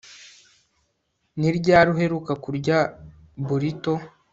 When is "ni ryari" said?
1.39-1.89